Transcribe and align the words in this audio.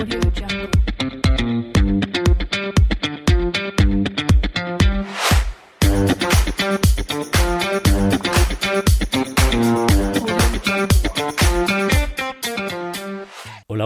Hola, 0.00 0.08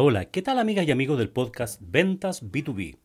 hola, 0.00 0.26
¿qué 0.26 0.40
tal 0.40 0.60
amigas 0.60 0.86
y 0.86 0.92
amigos 0.92 1.18
del 1.18 1.30
podcast 1.30 1.80
Ventas 1.82 2.44
B2B? 2.44 2.98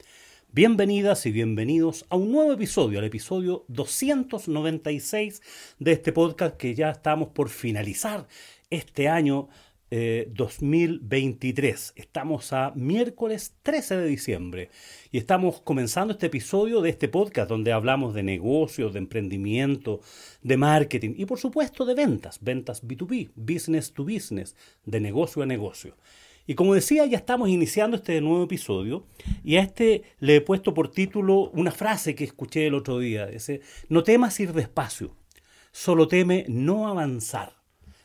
Bienvenidas 0.52 1.26
y 1.26 1.32
bienvenidos 1.32 2.06
a 2.12 2.16
un 2.16 2.32
nuevo 2.32 2.54
episodio, 2.54 3.00
al 3.00 3.06
episodio 3.06 3.66
296 3.70 5.42
de 5.80 5.92
este 5.94 6.14
podcast 6.14 6.58
que 6.58 6.76
ya 6.76 6.92
estamos 6.92 7.30
por 7.30 7.50
finalizar 7.50 8.28
este 8.70 9.10
año 9.10 9.50
eh, 9.92 10.30
2023. 10.34 11.94
Estamos 11.96 12.54
a 12.54 12.72
miércoles 12.76 13.56
13 13.64 13.98
de 13.98 14.08
diciembre 14.08 14.70
y 15.12 15.18
estamos 15.18 15.62
comenzando 15.62 16.14
este 16.14 16.28
episodio 16.28 16.82
de 16.82 16.90
este 16.92 17.08
podcast 17.08 17.50
donde 17.50 17.72
hablamos 17.72 18.14
de 18.14 18.24
negocios, 18.24 18.94
de 18.94 19.00
emprendimiento, 19.00 20.02
de 20.44 20.58
marketing 20.58 21.16
y 21.18 21.26
por 21.26 21.40
supuesto 21.40 21.86
de 21.86 21.96
ventas, 21.96 22.40
ventas 22.42 22.86
B2B, 22.86 23.32
business 23.36 23.92
to 23.92 24.04
business, 24.04 24.56
de 24.86 25.00
negocio 25.00 25.42
a 25.42 25.46
negocio. 25.46 25.96
Y 26.46 26.56
como 26.56 26.74
decía, 26.74 27.06
ya 27.06 27.18
estamos 27.18 27.50
iniciando 27.50 27.98
este 27.98 28.20
nuevo 28.22 28.44
episodio 28.44 29.06
y 29.44 29.58
a 29.58 29.62
este 29.62 30.02
le 30.20 30.38
he 30.38 30.42
puesto 30.42 30.74
por 30.74 30.90
título 30.90 31.52
una 31.52 31.72
frase 31.72 32.16
que 32.16 32.24
escuché 32.24 32.66
el 32.66 32.74
otro 32.74 32.98
día. 32.98 33.28
Dice, 33.28 33.62
no 33.88 34.02
temas 34.04 34.40
ir 34.40 34.54
despacio, 34.54 35.16
solo 35.72 36.08
teme 36.08 36.46
no 36.48 36.88
avanzar. 36.88 37.59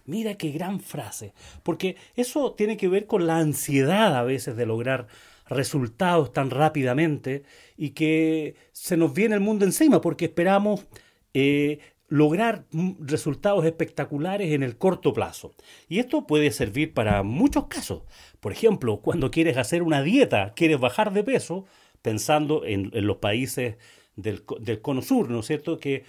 Mira 0.06 0.34
qué 0.34 0.50
gran 0.50 0.80
frase, 0.80 1.32
porque 1.62 1.96
eso 2.14 2.52
tiene 2.52 2.76
que 2.76 2.88
ver 2.88 3.06
con 3.06 3.26
la 3.26 3.38
ansiedad 3.38 4.16
a 4.16 4.22
veces 4.22 4.56
de 4.56 4.66
lograr 4.66 5.06
resultados 5.48 6.32
tan 6.32 6.50
rápidamente 6.50 7.42
y 7.76 7.90
que 7.90 8.54
se 8.72 8.96
nos 8.96 9.14
viene 9.14 9.34
el 9.34 9.40
mundo 9.40 9.64
encima 9.64 10.00
porque 10.00 10.26
esperamos 10.26 10.86
eh, 11.32 11.78
lograr 12.08 12.66
resultados 13.00 13.64
espectaculares 13.64 14.52
en 14.52 14.62
el 14.62 14.76
corto 14.76 15.12
plazo. 15.12 15.54
Y 15.88 15.98
esto 15.98 16.26
puede 16.26 16.50
servir 16.50 16.92
para 16.92 17.22
muchos 17.22 17.66
casos. 17.66 18.02
Por 18.40 18.52
ejemplo, 18.52 19.00
cuando 19.00 19.30
quieres 19.30 19.56
hacer 19.56 19.82
una 19.82 20.02
dieta, 20.02 20.52
quieres 20.54 20.78
bajar 20.78 21.12
de 21.12 21.24
peso, 21.24 21.64
pensando 22.02 22.64
en, 22.64 22.90
en 22.92 23.06
los 23.06 23.16
países 23.16 23.76
del, 24.16 24.44
del 24.60 24.80
cono 24.82 25.02
sur, 25.02 25.30
¿no 25.30 25.40
es 25.40 25.46
cierto? 25.46 25.78
Que, 25.78 26.04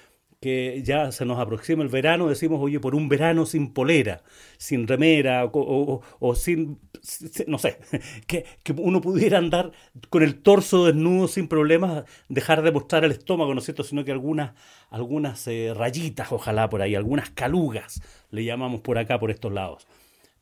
que 0.46 0.82
ya 0.84 1.12
se 1.12 1.26
nos 1.26 1.40
aproxima 1.40 1.82
el 1.84 1.90
verano, 1.90 2.28
decimos, 2.30 2.60
oye, 2.62 2.80
por 2.80 2.94
un 2.96 3.10
verano 3.10 3.46
sin 3.46 3.74
polera, 3.74 4.24
sin 4.58 4.88
remera 4.88 5.46
o, 5.46 5.50
o- 5.54 6.02
o 6.20 6.36
sin, 6.36 6.80
si- 7.02 7.46
no 7.48 7.58
sé, 7.58 7.78
que, 8.28 8.46
que 8.64 8.73
uno 8.73 9.02
pudiera 9.02 9.38
andar 9.40 9.72
con 10.10 10.22
el 10.23 10.36
torso 10.42 10.86
desnudo 10.86 11.28
sin 11.28 11.48
problemas, 11.48 12.06
dejar 12.30 12.62
de 12.62 12.72
mostrar 12.72 13.04
el 13.06 13.12
estómago, 13.12 13.54
¿no 13.54 13.60
es 13.60 13.66
cierto? 13.66 13.84
Sino 13.84 14.06
que 14.06 14.12
algunas, 14.12 14.54
algunas 14.90 15.48
eh, 15.48 15.73
rayitas, 15.76 16.32
ojalá 16.32 16.70
por 16.70 16.82
ahí, 16.82 16.96
algunas 16.96 17.30
calugas, 17.32 18.02
le 18.32 18.44
llamamos 18.46 18.82
por 18.82 18.98
acá, 18.98 19.20
por 19.20 19.32
estos 19.32 19.52
lados. 19.52 19.88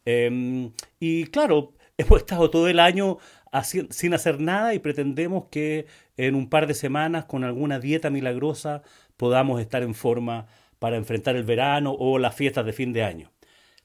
Eh, 0.06 0.70
y 1.00 1.26
claro, 1.28 1.74
hemos 1.98 2.20
estado 2.20 2.50
todo 2.50 2.68
el 2.68 2.80
año 2.80 3.18
sin 3.92 4.14
hacer 4.14 4.40
nada 4.40 4.74
y 4.74 4.80
pretendemos 4.80 5.46
que 5.52 5.86
en 6.17 6.36
un 6.36 6.50
par 6.50 6.67
de 6.67 6.73
semanas, 6.73 7.25
con 7.25 7.44
alguna 7.44 7.80
dieta 7.80 8.09
milagrosa, 8.09 8.83
podamos 9.17 9.61
estar 9.61 9.83
en 9.83 9.95
forma 9.95 10.47
para 10.80 10.97
enfrentar 10.97 11.36
el 11.36 11.44
verano 11.44 11.95
o 11.97 12.19
las 12.19 12.36
fiestas 12.36 12.66
de 12.66 12.73
fin 12.73 12.94
de 12.94 13.03
año. 13.03 13.31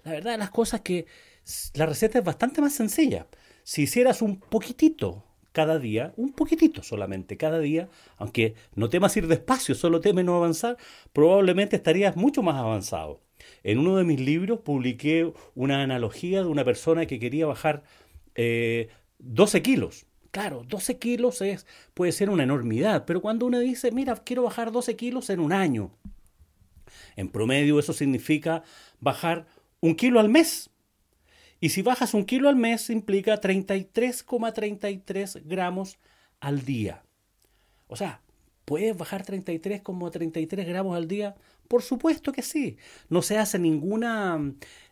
La 0.05 0.12
verdad 0.12 0.33
de 0.33 0.39
las 0.39 0.51
cosas 0.51 0.81
es 0.81 0.84
que 0.84 1.06
la 1.75 1.87
receta 1.87 2.19
es 2.19 2.25
bastante 2.25 2.61
más 2.61 2.75
sencilla. 2.75 3.27
Si 3.62 3.83
hicieras 3.83 4.23
un 4.23 4.39
poquitito 4.41 5.25
cada 5.53 5.79
día, 5.79 6.12
un 6.17 6.33
poquitito 6.33 6.83
solamente 6.83 7.37
cada 7.37 7.59
día, 7.59 7.89
aunque 8.17 8.55
no 8.75 8.89
temas 8.89 9.17
ir 9.17 9.27
despacio, 9.27 9.75
solo 9.75 10.00
temes 10.00 10.25
no 10.25 10.37
avanzar, 10.37 10.77
probablemente 11.12 11.77
estarías 11.77 12.16
mucho 12.16 12.43
más 12.43 12.56
avanzado. 12.56 13.22
En 13.62 13.78
uno 13.78 13.97
de 13.97 14.05
mis 14.05 14.21
libros 14.21 14.60
publiqué 14.60 15.33
una 15.55 15.83
analogía 15.83 16.43
de 16.43 16.49
una 16.49 16.65
persona 16.65 17.06
que 17.06 17.19
quería 17.19 17.47
bajar 17.47 17.83
eh, 18.34 18.89
12 19.19 19.62
kilos. 19.62 20.06
Claro, 20.31 20.65
12 20.69 20.99
kilos 20.99 21.41
es, 21.41 21.66
puede 21.94 22.12
ser 22.12 22.31
una 22.31 22.43
enormidad, 22.43 23.05
pero 23.06 23.22
cuando 23.22 23.47
uno 23.47 23.59
dice, 23.59 23.93
mira, 23.93 24.15
quiero 24.16 24.43
bajar 24.43 24.72
12 24.72 24.97
kilos 24.97 25.31
en 25.31 25.41
un 25.41 25.53
año, 25.53 25.91
en 27.16 27.28
promedio 27.28 27.78
eso 27.78 27.93
significa 27.93 28.62
bajar 29.00 29.47
un 29.81 29.94
kilo 29.94 30.21
al 30.21 30.28
mes. 30.28 30.71
Y 31.61 31.71
si 31.71 31.83
bajas 31.83 32.15
un 32.15 32.25
kilo 32.25 32.49
al 32.49 32.56
mes 32.56 32.91
implica 32.91 33.41
33,33 33.41 35.43
gramos 35.44 35.99
al 36.41 36.65
día. 36.65 37.03
O 37.89 37.97
sea, 37.97 38.21
¿puedes 38.65 38.97
bajar 38.97 39.25
33,33 39.25 40.66
gramos 40.66 40.97
al 40.97 41.09
día? 41.09 41.34
Por 41.66 41.83
supuesto 41.83 42.33
que 42.33 42.43
sí. 42.43 42.77
No 43.09 43.22
se 43.22 43.39
hace 43.39 43.59
ninguna, 43.59 44.41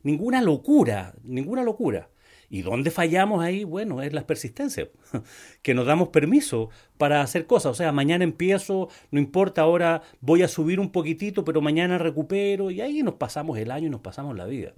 ninguna 0.03 0.43
locura, 0.43 1.15
ninguna 1.23 1.63
locura. 1.63 2.09
¿Y 2.49 2.63
dónde 2.63 2.91
fallamos 2.91 3.43
ahí? 3.43 3.65
Bueno, 3.65 4.03
es 4.03 4.13
la 4.13 4.27
persistencia, 4.27 4.89
que 5.63 5.75
nos 5.75 5.87
damos 5.87 6.09
permiso 6.09 6.71
para 6.99 7.21
hacer 7.23 7.47
cosas. 7.47 7.73
O 7.73 7.75
sea, 7.75 7.93
mañana 7.93 8.25
empiezo, 8.25 8.89
no 9.11 9.19
importa, 9.19 9.63
ahora 9.63 10.03
voy 10.21 10.43
a 10.43 10.49
subir 10.49 10.81
un 10.81 10.91
poquitito, 10.91 11.45
pero 11.45 11.61
mañana 11.61 11.99
recupero 11.99 12.71
y 12.71 12.81
ahí 12.81 13.03
nos 13.03 13.15
pasamos 13.15 13.59
el 13.59 13.71
año 13.71 13.89
y 13.89 13.91
nos 13.91 14.01
pasamos 14.01 14.37
la 14.37 14.47
vida. 14.47 14.75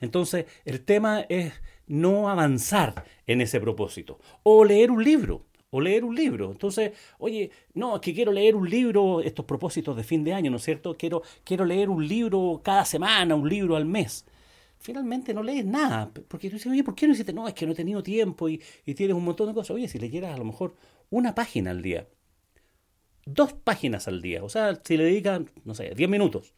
Entonces, 0.00 0.46
el 0.64 0.84
tema 0.84 1.22
es 1.28 1.52
no 1.86 2.28
avanzar 2.28 3.04
en 3.26 3.40
ese 3.40 3.60
propósito. 3.60 4.20
O 4.42 4.64
leer 4.64 4.90
un 4.90 5.02
libro, 5.02 5.46
o 5.70 5.80
leer 5.80 6.04
un 6.04 6.14
libro. 6.14 6.50
Entonces, 6.52 6.92
oye, 7.18 7.50
no, 7.74 7.96
es 7.96 8.00
que 8.00 8.14
quiero 8.14 8.32
leer 8.32 8.54
un 8.54 8.68
libro, 8.68 9.20
estos 9.20 9.44
propósitos 9.44 9.96
de 9.96 10.04
fin 10.04 10.24
de 10.24 10.34
año, 10.34 10.50
¿no 10.50 10.58
es 10.58 10.62
cierto? 10.62 10.96
Quiero, 10.96 11.22
quiero 11.44 11.64
leer 11.64 11.90
un 11.90 12.06
libro 12.06 12.60
cada 12.62 12.84
semana, 12.84 13.34
un 13.34 13.48
libro 13.48 13.76
al 13.76 13.86
mes. 13.86 14.24
Finalmente 14.80 15.34
no 15.34 15.42
lees 15.42 15.64
nada, 15.64 16.10
porque 16.28 16.48
tú 16.50 16.56
dices, 16.56 16.70
oye, 16.72 16.84
¿por 16.84 16.94
qué 16.94 17.06
no 17.06 17.12
hiciste? 17.12 17.32
No, 17.32 17.48
es 17.48 17.54
que 17.54 17.66
no 17.66 17.72
he 17.72 17.74
tenido 17.74 18.02
tiempo 18.02 18.48
y, 18.48 18.60
tienes 18.94 19.16
un 19.16 19.24
montón 19.24 19.48
de 19.48 19.54
cosas. 19.54 19.72
Oye, 19.72 19.88
si 19.88 19.98
leyeras 19.98 20.34
a 20.34 20.38
lo 20.38 20.44
mejor 20.44 20.74
una 21.10 21.34
página 21.34 21.70
al 21.72 21.82
día, 21.82 22.06
dos 23.26 23.52
páginas 23.52 24.08
al 24.08 24.22
día, 24.22 24.42
o 24.42 24.48
sea, 24.48 24.80
si 24.84 24.96
le 24.96 25.04
dedican, 25.04 25.50
no 25.64 25.74
sé, 25.74 25.92
10 25.94 26.08
minutos, 26.08 26.54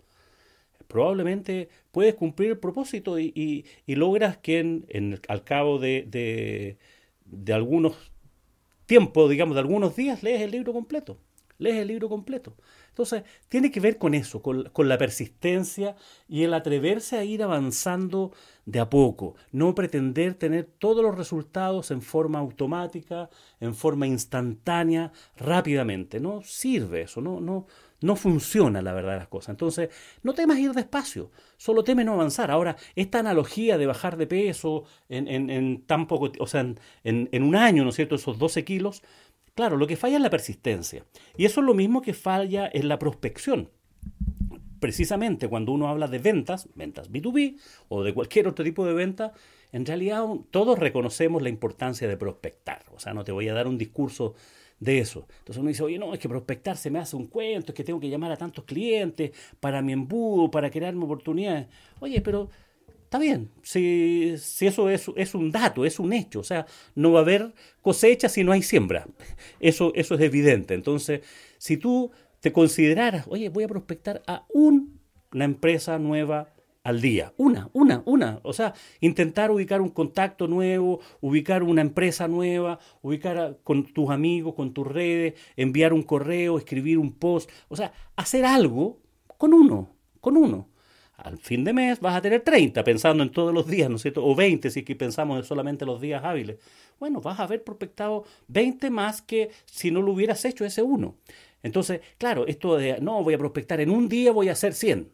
probablemente 0.88 1.68
puedes 1.92 2.14
cumplir 2.14 2.50
el 2.52 2.58
propósito 2.58 3.18
y, 3.18 3.32
y- 3.36 3.64
y 3.86 3.96
logras 3.96 4.38
que 4.38 4.60
en, 4.60 4.86
en- 4.88 5.20
al 5.28 5.44
cabo 5.44 5.78
de, 5.78 6.04
de, 6.08 6.78
de 7.26 7.52
algunos 7.52 7.96
tiempos, 8.86 9.30
digamos, 9.30 9.54
de 9.56 9.60
algunos 9.62 9.96
días, 9.96 10.22
lees 10.22 10.42
el 10.42 10.52
libro 10.52 10.72
completo. 10.72 11.18
Lees 11.58 11.76
el 11.78 11.88
libro 11.88 12.08
completo. 12.08 12.56
Entonces, 12.90 13.22
tiene 13.48 13.70
que 13.70 13.80
ver 13.80 13.98
con 13.98 14.14
eso, 14.14 14.42
con, 14.42 14.70
la 14.88 14.98
persistencia 14.98 15.96
y 16.28 16.42
el 16.44 16.52
atreverse 16.54 17.16
a 17.18 17.24
ir 17.24 17.42
avanzando 17.42 18.32
de 18.66 18.80
a 18.80 18.90
poco. 18.90 19.34
No 19.52 19.74
pretender 19.74 20.34
tener 20.34 20.64
todos 20.78 21.02
los 21.02 21.16
resultados 21.16 21.90
en 21.90 22.02
forma 22.02 22.38
automática, 22.38 23.30
en 23.60 23.74
forma 23.74 24.06
instantánea, 24.06 25.12
rápidamente. 25.36 26.20
No 26.20 26.42
sirve 26.42 27.02
eso, 27.02 27.20
no, 27.20 27.40
no, 27.40 27.66
no 28.00 28.16
funciona 28.16 28.82
la 28.82 28.92
verdad 28.92 29.18
las 29.18 29.28
cosas. 29.28 29.50
Entonces, 29.50 29.90
no 30.22 30.34
temas 30.34 30.58
ir 30.58 30.72
despacio, 30.72 31.30
solo 31.56 31.84
teme 31.84 32.04
no 32.04 32.14
avanzar. 32.14 32.50
Ahora, 32.50 32.76
esta 32.96 33.18
analogía 33.20 33.78
de 33.78 33.86
bajar 33.86 34.16
de 34.16 34.26
peso 34.26 34.84
en, 35.08 35.28
en- 35.28 35.50
en 35.50 35.82
tan 35.86 36.06
poco, 36.06 36.30
o 36.38 36.46
sea, 36.46 36.60
en- 36.60 36.78
en 37.32 37.42
un 37.42 37.56
año, 37.56 37.82
¿no 37.84 37.90
es 37.90 37.96
cierto?, 37.96 38.14
esos 38.14 38.38
12 38.38 38.64
kilos, 38.64 39.02
claro, 39.60 39.76
lo 39.76 39.86
que 39.86 39.96
falla 39.96 40.16
es 40.16 40.22
la 40.22 40.30
persistencia. 40.30 41.04
Y 41.36 41.44
eso 41.44 41.60
es 41.60 41.66
lo 41.66 41.74
mismo 41.74 42.00
que 42.00 42.14
falla 42.14 42.70
en 42.72 42.88
la 42.88 42.98
prospección 42.98 43.68
precisamente 44.80 45.46
cuando 45.46 45.72
uno 45.72 45.88
habla 45.88 46.08
de 46.08 46.18
ventas, 46.18 46.66
ventas 46.74 47.12
B2B 47.12 47.58
o 47.90 48.02
de 48.02 48.14
cualquier 48.14 48.48
otro 48.48 48.64
tipo 48.64 48.86
de 48.86 48.94
venta, 48.94 49.34
en 49.72 49.84
realidad 49.84 50.24
todos 50.50 50.78
reconocemos 50.78 51.42
la 51.42 51.50
importancia 51.50 52.08
de 52.08 52.16
prospectar. 52.16 52.86
O 52.94 52.98
sea, 52.98 53.12
no 53.12 53.22
te 53.22 53.30
voy 53.30 53.46
a 53.50 53.52
dar 53.52 53.68
un 53.68 53.76
discurso 53.76 54.34
de 54.78 55.00
eso. 55.00 55.26
Entonces 55.40 55.58
uno 55.58 55.68
dice, 55.68 55.82
oye, 55.82 55.98
no, 55.98 56.14
es 56.14 56.18
que 56.18 56.30
prospectar 56.30 56.78
se 56.78 56.90
me 56.90 56.98
hace 56.98 57.14
un 57.14 57.26
cuento, 57.26 57.72
es 57.72 57.76
que 57.76 57.84
tengo 57.84 58.00
que 58.00 58.08
llamar 58.08 58.32
a 58.32 58.38
tantos 58.38 58.64
clientes 58.64 59.32
para 59.60 59.82
mi 59.82 59.92
embudo, 59.92 60.50
para 60.50 60.70
crearme 60.70 61.04
oportunidades. 61.04 61.66
Oye, 62.00 62.22
pero 62.22 62.48
Está 63.10 63.18
bien, 63.18 63.50
si, 63.62 64.34
si 64.38 64.68
eso 64.68 64.88
es, 64.88 65.10
es 65.16 65.34
un 65.34 65.50
dato, 65.50 65.84
es 65.84 65.98
un 65.98 66.12
hecho, 66.12 66.38
o 66.38 66.44
sea, 66.44 66.66
no 66.94 67.10
va 67.10 67.18
a 67.18 67.22
haber 67.22 67.52
cosecha 67.82 68.28
si 68.28 68.44
no 68.44 68.52
hay 68.52 68.62
siembra. 68.62 69.04
Eso, 69.58 69.90
eso 69.96 70.14
es 70.14 70.20
evidente. 70.20 70.74
Entonces, 70.74 71.22
si 71.58 71.76
tú 71.76 72.12
te 72.38 72.52
consideraras, 72.52 73.26
oye, 73.28 73.48
voy 73.48 73.64
a 73.64 73.68
prospectar 73.68 74.22
a 74.28 74.46
un- 74.54 75.00
una 75.32 75.44
empresa 75.44 75.98
nueva 75.98 76.54
al 76.84 77.00
día, 77.00 77.34
una, 77.36 77.68
una, 77.72 78.02
una, 78.06 78.38
o 78.44 78.52
sea, 78.52 78.74
intentar 79.00 79.50
ubicar 79.50 79.80
un 79.80 79.90
contacto 79.90 80.46
nuevo, 80.46 81.00
ubicar 81.20 81.64
una 81.64 81.82
empresa 81.82 82.28
nueva, 82.28 82.78
ubicar 83.02 83.58
con 83.64 83.92
tus 83.92 84.10
amigos, 84.10 84.54
con 84.54 84.72
tus 84.72 84.86
redes, 84.86 85.34
enviar 85.56 85.92
un 85.92 86.04
correo, 86.04 86.58
escribir 86.58 86.96
un 86.98 87.12
post, 87.12 87.50
o 87.68 87.74
sea, 87.76 87.92
hacer 88.16 88.44
algo 88.44 89.00
con 89.36 89.52
uno, 89.52 89.96
con 90.20 90.36
uno. 90.36 90.68
Al 91.24 91.38
fin 91.38 91.64
de 91.64 91.72
mes 91.72 92.00
vas 92.00 92.16
a 92.16 92.22
tener 92.22 92.42
30 92.42 92.82
pensando 92.84 93.22
en 93.22 93.30
todos 93.30 93.52
los 93.52 93.66
días, 93.66 93.88
¿no 93.88 93.96
es 93.96 94.02
cierto? 94.02 94.24
O 94.24 94.34
20 94.34 94.70
si 94.70 94.82
que 94.82 94.96
pensamos 94.96 95.38
en 95.38 95.44
solamente 95.44 95.86
los 95.86 96.00
días 96.00 96.24
hábiles. 96.24 96.58
Bueno, 96.98 97.20
vas 97.20 97.40
a 97.40 97.44
haber 97.44 97.64
prospectado 97.64 98.24
20 98.48 98.90
más 98.90 99.22
que 99.22 99.50
si 99.64 99.90
no 99.90 100.02
lo 100.02 100.12
hubieras 100.12 100.44
hecho 100.44 100.64
ese 100.64 100.82
uno. 100.82 101.16
Entonces, 101.62 102.00
claro, 102.18 102.46
esto 102.46 102.76
de, 102.76 103.00
no, 103.00 103.22
voy 103.22 103.34
a 103.34 103.38
prospectar 103.38 103.80
en 103.80 103.90
un 103.90 104.08
día, 104.08 104.32
voy 104.32 104.48
a 104.48 104.52
hacer 104.52 104.74
100. 104.74 105.10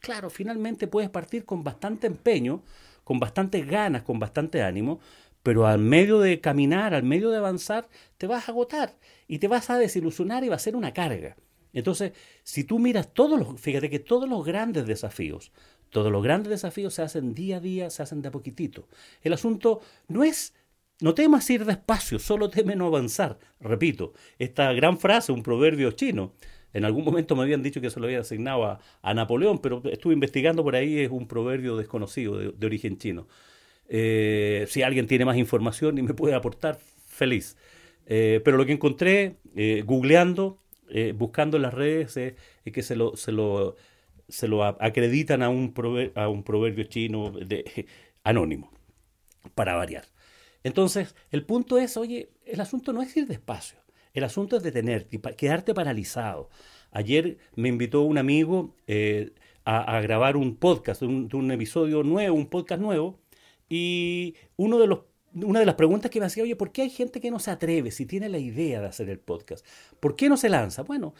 Claro, 0.00 0.30
finalmente 0.30 0.86
puedes 0.86 1.10
partir 1.10 1.44
con 1.44 1.62
bastante 1.62 2.06
empeño, 2.06 2.62
con 3.04 3.18
bastantes 3.18 3.66
ganas, 3.66 4.02
con 4.02 4.18
bastante 4.18 4.62
ánimo, 4.62 5.00
pero 5.42 5.66
al 5.66 5.78
medio 5.78 6.18
de 6.18 6.40
caminar, 6.40 6.92
al 6.94 7.04
medio 7.04 7.30
de 7.30 7.36
avanzar, 7.36 7.88
te 8.18 8.26
vas 8.26 8.48
a 8.48 8.52
agotar 8.52 8.96
y 9.28 9.38
te 9.38 9.48
vas 9.48 9.70
a 9.70 9.78
desilusionar 9.78 10.44
y 10.44 10.48
va 10.48 10.56
a 10.56 10.60
ser 10.60 10.74
una 10.74 10.92
carga. 10.92 11.36
Entonces, 11.76 12.12
si 12.42 12.64
tú 12.64 12.78
miras 12.78 13.12
todos 13.12 13.38
los, 13.38 13.60
fíjate 13.60 13.90
que 13.90 13.98
todos 13.98 14.26
los 14.26 14.46
grandes 14.46 14.86
desafíos, 14.86 15.52
todos 15.90 16.10
los 16.10 16.22
grandes 16.22 16.48
desafíos 16.48 16.94
se 16.94 17.02
hacen 17.02 17.34
día 17.34 17.58
a 17.58 17.60
día, 17.60 17.90
se 17.90 18.02
hacen 18.02 18.22
de 18.22 18.28
a 18.28 18.30
poquitito. 18.30 18.88
El 19.22 19.34
asunto 19.34 19.82
no 20.08 20.24
es, 20.24 20.54
no 21.00 21.12
temas 21.12 21.48
ir 21.50 21.66
despacio, 21.66 22.18
solo 22.18 22.48
teme 22.48 22.76
no 22.76 22.86
avanzar. 22.86 23.38
Repito, 23.60 24.14
esta 24.38 24.72
gran 24.72 24.98
frase, 24.98 25.32
un 25.32 25.42
proverbio 25.42 25.90
chino, 25.92 26.32
en 26.72 26.86
algún 26.86 27.04
momento 27.04 27.36
me 27.36 27.42
habían 27.42 27.62
dicho 27.62 27.82
que 27.82 27.90
se 27.90 28.00
lo 28.00 28.06
había 28.06 28.20
asignado 28.20 28.80
a, 29.02 29.14
Napoleón, 29.14 29.58
pero 29.58 29.82
estuve 29.84 30.14
investigando 30.14 30.64
por 30.64 30.76
ahí, 30.76 31.00
es 31.00 31.10
un 31.10 31.28
proverbio 31.28 31.76
desconocido 31.76 32.38
de, 32.38 32.66
origen 32.66 32.96
chino. 32.96 33.28
Eh, 33.86 34.64
si 34.68 34.80
alguien 34.80 35.06
tiene 35.06 35.26
más 35.26 35.36
información 35.36 35.98
y 35.98 36.02
me 36.02 36.14
puede 36.14 36.34
aportar, 36.34 36.78
feliz. 37.06 37.58
Eh, 38.06 38.40
pero 38.44 38.56
lo 38.56 38.64
que 38.64 38.72
encontré, 38.72 39.36
eh, 39.54 39.82
googleando, 39.84 40.58
eh, 40.90 41.12
buscando 41.16 41.56
en 41.56 41.62
las 41.62 41.74
redes 41.74 42.16
es 42.16 42.34
que 42.72 42.82
se 42.82 42.96
lo, 42.96 43.16
se 43.16 43.32
lo, 43.32 43.76
se 44.28 44.48
lo 44.48 44.64
acreditan 44.64 45.42
a 45.42 45.48
un, 45.48 45.72
a 46.14 46.28
un 46.28 46.42
proverbio 46.42 46.84
chino 46.84 47.30
de, 47.30 47.86
anónimo, 48.24 48.72
para 49.54 49.74
variar. 49.74 50.04
Entonces, 50.64 51.14
el 51.30 51.44
punto 51.44 51.78
es, 51.78 51.96
oye, 51.96 52.30
el 52.44 52.60
asunto 52.60 52.92
no 52.92 53.02
es 53.02 53.16
ir 53.16 53.26
despacio, 53.26 53.78
el 54.14 54.24
asunto 54.24 54.56
es 54.56 54.62
detenerte, 54.62 55.20
quedarte 55.36 55.74
paralizado. 55.74 56.48
Ayer 56.90 57.38
me 57.54 57.68
invitó 57.68 58.02
un 58.02 58.18
amigo 58.18 58.74
eh, 58.86 59.32
a, 59.64 60.00
grabar 60.00 60.36
un 60.36 60.56
podcast, 60.56 61.02
un, 61.02 61.28
un 61.32 61.50
episodio 61.50 62.02
nuevo, 62.02 62.34
un 62.34 62.46
podcast 62.46 62.80
nuevo, 62.80 63.20
y 63.68 64.36
uno 64.56 64.78
de 64.78 64.86
los 64.86 65.00
una 65.44 65.60
de 65.60 65.66
las 65.66 65.74
preguntas 65.74 66.10
que 66.10 66.20
me 66.20 66.26
hacía, 66.26 66.42
oye, 66.42 66.56
¿por 66.56 66.72
qué 66.72 66.82
hay 66.82 66.90
gente 66.90 67.20
que 67.20 67.30
no 67.30 67.38
se 67.38 67.50
atreve 67.50 67.90
si 67.90 68.06
tiene 68.06 68.28
la 68.28 68.38
idea 68.38 68.80
de 68.80 68.86
hacer 68.86 69.08
el 69.10 69.18
podcast? 69.18 69.66
¿Por 70.00 70.16
qué 70.16 70.28
no 70.28 70.36
se 70.36 70.48
lanza? 70.48 70.82
Bueno, 70.82 71.14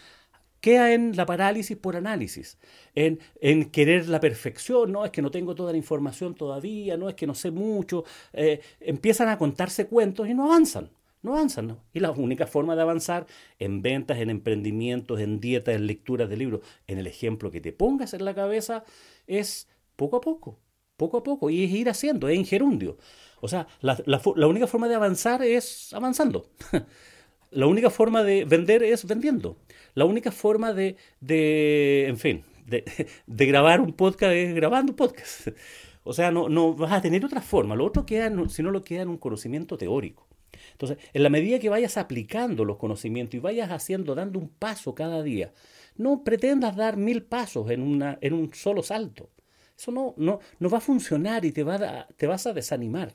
queda 0.61 0.93
en 0.93 1.17
la 1.17 1.27
parálisis 1.27 1.77
por 1.77 1.97
análisis, 1.97 2.59
en, 2.95 3.21
en, 3.41 3.71
querer 3.71 4.09
la 4.09 4.21
perfección, 4.21 4.91
no 4.93 5.05
es 5.05 5.11
que 5.11 5.23
no 5.23 5.31
tengo 5.31 5.55
toda 5.55 5.73
la 5.73 5.79
información 5.79 6.35
todavía, 6.35 6.97
no 6.97 7.09
es 7.09 7.15
que 7.15 7.27
no 7.27 7.35
sé 7.35 7.51
mucho, 7.51 8.05
eh, 8.33 8.61
empiezan 8.81 9.29
a 9.29 9.39
contarse 9.39 9.87
cuentos 9.87 10.29
y 10.29 10.35
no 10.35 10.47
avanzan, 10.47 10.91
no 11.23 11.35
avanzan. 11.35 11.67
¿no? 11.69 11.85
Y 11.93 12.01
la 12.01 12.11
única 12.11 12.47
forma 12.47 12.75
de 12.75 12.83
avanzar 12.83 13.27
en 13.59 13.83
ventas, 13.83 14.19
en 14.19 14.31
emprendimientos, 14.31 15.21
en 15.21 15.41
dietas, 15.41 15.75
en 15.75 15.87
lecturas 15.87 16.29
de 16.29 16.37
libros, 16.37 16.63
en 16.87 16.99
el 16.99 17.07
ejemplo 17.07 17.51
que 17.51 17.61
te 17.61 17.73
pongas 17.73 18.15
en 18.15 18.25
la 18.25 18.35
cabeza, 18.35 18.85
es 19.27 19.69
poco 19.97 20.17
a 20.17 20.21
poco, 20.21 20.59
poco 20.97 21.19
a 21.19 21.23
poco, 21.23 21.51
y 21.51 21.65
es 21.65 21.71
ir 21.71 21.89
haciendo, 21.89 22.29
es 22.29 22.37
en 22.37 22.45
gerundio. 22.45 22.97
O 23.41 23.49
sea, 23.49 23.67
la, 23.81 24.01
única 24.47 24.67
forma 24.67 24.89
de 24.89 24.95
avanzar 24.95 25.43
es 25.43 25.93
avanzando. 25.93 26.51
la 27.51 27.67
única 27.67 27.91
forma 27.91 28.23
de 28.23 28.45
vender 28.45 28.83
es 28.83 29.07
vendiendo. 29.07 29.57
La 29.95 30.05
única 30.05 30.33
forma 30.33 30.73
de, 30.73 30.97
de 31.21 32.07
en 32.09 32.19
fin, 32.19 32.45
de, 32.67 32.85
de, 33.27 33.47
grabar 33.47 33.81
un 33.81 33.93
podcast 33.93 34.33
es 34.33 34.55
grabando 34.55 34.93
un 34.93 34.97
podcast. 34.97 35.49
O 36.05 36.13
sea, 36.13 36.31
no, 36.31 36.49
no 36.49 36.75
vas 36.75 36.93
a 36.93 37.03
tener 37.03 37.25
otra 37.25 37.43
forma. 37.43 37.75
Lo 37.75 37.85
otro 37.85 38.07
queda, 38.07 38.33
si 38.49 38.63
no 38.63 38.71
lo 38.71 38.85
queda 38.85 39.03
en 39.03 39.09
un 39.09 39.19
conocimiento 39.19 39.77
teórico. 39.77 40.27
Entonces, 40.73 40.99
en 41.13 41.23
la 41.23 41.31
medida 41.31 41.59
que 41.59 41.69
vayas 41.69 41.97
aplicando 41.97 42.65
los 42.65 42.77
conocimientos 42.77 43.35
y 43.35 43.39
vayas 43.41 43.71
haciendo, 43.71 44.15
dando 44.15 44.39
un 44.39 44.49
paso 44.49 44.95
cada 44.95 45.23
día, 45.23 45.53
no 45.97 46.23
pretendas 46.23 46.77
dar 46.77 46.97
mil 46.97 47.23
pasos 47.23 47.71
en, 47.71 47.83
una, 47.83 48.19
en 48.21 48.35
un 48.35 48.53
solo 48.55 48.83
salto. 48.83 49.31
Eso 49.77 49.93
no, 49.93 50.15
no, 50.17 50.41
no 50.59 50.71
va 50.71 50.79
a 50.79 50.81
funcionar 50.81 51.45
y 51.45 51.53
te, 51.53 51.63
va 51.63 52.07
te 52.17 52.27
vas 52.27 52.47
a 52.47 52.53
desanimar. 52.53 53.15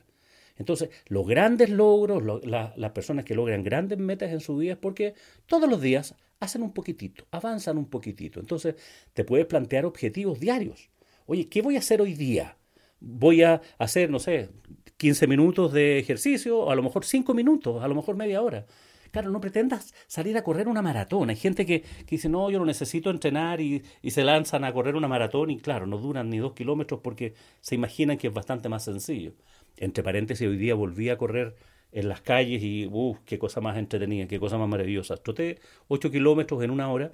Entonces, 0.58 0.90
los 1.08 1.26
grandes 1.28 1.70
logros, 1.70 2.24
las 2.46 2.92
personas 2.92 3.26
que 3.26 3.34
logran 3.34 3.64
grandes 3.64 3.98
metas 3.98 4.32
en 4.32 4.42
su 4.42 4.58
vida 4.58 4.74
es 4.74 4.78
porque 4.78 5.16
todos 5.48 5.70
los 5.70 5.82
días 5.82 6.16
hacen 6.40 6.62
un 6.62 6.74
poquitito, 6.74 7.26
avanzan 7.32 7.78
un 7.78 7.86
poquitito. 7.86 8.40
Entonces, 8.40 8.76
te 9.14 9.24
puedes 9.24 9.46
plantear 9.48 9.86
objetivos 9.86 10.40
diarios. 10.40 10.90
Oye, 11.26 11.48
¿qué 11.50 11.62
voy 11.62 11.78
a 11.78 11.80
hacer 11.80 12.02
hoy 12.02 12.14
día? 12.14 12.58
Voy 13.00 13.42
a 13.42 13.62
hacer, 13.80 14.10
no 14.10 14.20
sé, 14.20 14.50
15 14.98 15.26
minutos 15.28 15.74
de 15.74 15.98
ejercicio, 15.98 16.70
a 16.70 16.76
lo 16.76 16.84
mejor 16.84 17.06
5 17.06 17.34
minutos, 17.34 17.84
a 17.84 17.88
lo 17.88 17.96
mejor 17.96 18.16
media 18.16 18.42
hora. 18.42 18.66
Claro, 19.12 19.30
no 19.30 19.42
pretendas 19.42 19.94
salir 20.08 20.38
a 20.38 20.44
correr 20.44 20.68
una 20.68 20.82
maratón. 20.82 21.30
Hay 21.30 21.36
gente 21.36 21.66
que, 21.66 21.84
dice, 22.08 22.30
no, 22.30 22.50
yo 22.50 22.60
no 22.60 22.66
necesito 22.66 23.10
entrenar 23.10 23.62
y, 23.62 23.84
y, 24.02 24.12
se 24.12 24.24
lanzan 24.24 24.64
a 24.64 24.74
correr 24.74 24.96
una 24.96 25.08
maratón 25.08 25.52
y 25.52 25.58
claro, 25.60 25.86
no 25.86 25.98
duran 25.98 26.30
ni 26.30 26.38
dos 26.38 26.54
kilómetros 26.54 27.02
porque 27.02 27.34
se 27.60 27.76
imaginan 27.76 28.18
que 28.18 28.28
es 28.28 28.34
bastante 28.34 28.70
más 28.70 28.86
sencillo. 28.86 29.34
Entre 29.78 30.04
paréntesis, 30.04 30.48
hoy 30.48 30.58
día 30.58 30.76
volví 30.76 31.10
a 31.10 31.18
correr 31.18 31.56
en 31.92 32.08
las 32.10 32.22
calles 32.22 32.64
y, 32.64 32.88
uff, 32.92 33.20
qué 33.26 33.38
cosa 33.38 33.62
más 33.62 33.78
entretenida, 33.78 34.28
qué 34.28 34.40
cosa 34.40 34.58
más 34.58 34.70
maravillosa. 34.70 35.18
Troté 35.18 35.60
8 35.88 36.12
kilómetros 36.12 36.64
en 36.64 36.72
una 36.72 36.90
hora. 36.92 37.12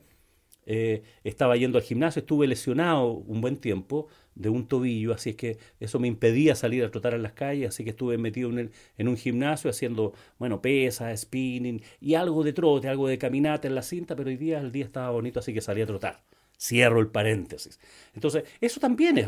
Eh, 0.70 1.02
estaba 1.24 1.56
yendo 1.56 1.78
al 1.78 1.84
gimnasio, 1.84 2.20
estuve 2.20 2.46
lesionado 2.46 3.08
un 3.08 3.40
buen 3.40 3.56
tiempo 3.58 4.10
de 4.36 4.50
un 4.50 4.68
tobillo, 4.68 5.14
así 5.14 5.32
es 5.32 5.36
que 5.38 5.58
eso 5.80 5.98
me 6.00 6.10
impedía 6.10 6.56
salir 6.56 6.84
a 6.84 6.92
trotar 6.92 7.14
en 7.14 7.24
las 7.24 7.32
calles, 7.32 7.70
así 7.70 7.86
que 7.86 7.92
estuve 7.92 8.18
metido 8.18 8.50
en, 8.50 8.72
en 8.98 9.08
un 9.08 9.16
gimnasio 9.18 9.70
haciendo, 9.70 10.14
bueno, 10.38 10.62
pesas, 10.62 11.22
spinning 11.22 11.82
y 12.02 12.16
algo 12.16 12.44
de 12.44 12.54
trote, 12.54 12.90
algo 12.90 13.08
de 13.08 13.18
caminata 13.18 13.68
en 13.68 13.76
la 13.76 13.82
cinta, 13.82 14.16
pero 14.16 14.30
hoy 14.30 14.38
día 14.38 14.60
el 14.60 14.72
día 14.74 14.86
estaba 14.86 15.10
bonito, 15.12 15.40
así 15.40 15.54
que 15.54 15.62
salí 15.62 15.82
a 15.82 15.88
trotar. 15.88 16.22
Cierro 16.60 17.00
el 17.00 17.08
paréntesis. 17.08 17.80
Entonces, 18.16 18.44
eso 18.60 18.80
también 18.80 19.18
es, 19.20 19.28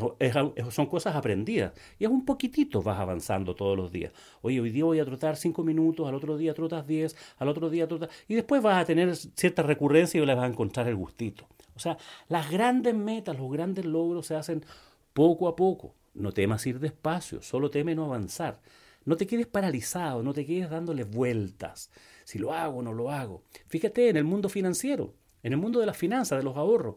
son 0.71 0.87
cosas 0.87 1.15
aprendidas. 1.15 1.73
Y 1.99 2.05
es 2.05 2.09
un 2.09 2.25
poquitito 2.25 2.81
vas 2.81 2.99
avanzando 2.99 3.55
todos 3.55 3.77
los 3.77 3.91
días. 3.91 4.11
Oye, 4.41 4.59
hoy 4.59 4.71
día 4.71 4.85
voy 4.85 4.99
a 4.99 5.05
trotar 5.05 5.37
cinco 5.37 5.63
minutos, 5.63 6.07
al 6.07 6.15
otro 6.15 6.37
día 6.37 6.55
trotas 6.55 6.87
diez, 6.87 7.15
al 7.37 7.49
otro 7.49 7.69
día 7.69 7.87
trotas... 7.87 8.09
Y 8.27 8.33
después 8.33 8.63
vas 8.63 8.81
a 8.81 8.85
tener 8.85 9.15
cierta 9.15 9.61
recurrencia 9.61 10.19
y 10.19 10.25
le 10.25 10.33
vas 10.33 10.45
a 10.45 10.47
encontrar 10.47 10.87
el 10.87 10.95
gustito. 10.95 11.47
O 11.75 11.79
sea, 11.79 11.97
las 12.27 12.49
grandes 12.49 12.95
metas, 12.95 13.37
los 13.37 13.51
grandes 13.51 13.85
logros 13.85 14.25
se 14.25 14.35
hacen 14.35 14.65
poco 15.13 15.47
a 15.47 15.55
poco. 15.55 15.93
No 16.15 16.31
temas 16.31 16.65
ir 16.65 16.79
despacio, 16.79 17.41
solo 17.41 17.69
teme 17.69 17.93
no 17.93 18.05
avanzar. 18.05 18.59
No 19.05 19.15
te 19.17 19.27
quedes 19.27 19.47
paralizado, 19.47 20.23
no 20.23 20.33
te 20.33 20.45
quedes 20.45 20.69
dándole 20.69 21.03
vueltas. 21.03 21.91
Si 22.25 22.39
lo 22.39 22.53
hago 22.53 22.79
o 22.79 22.81
no 22.81 22.91
lo 22.91 23.11
hago. 23.11 23.43
Fíjate 23.67 24.09
en 24.09 24.17
el 24.17 24.23
mundo 24.23 24.49
financiero, 24.49 25.13
en 25.43 25.53
el 25.53 25.59
mundo 25.59 25.79
de 25.79 25.85
las 25.85 25.95
finanzas, 25.95 26.39
de 26.39 26.43
los 26.43 26.57
ahorros. 26.57 26.95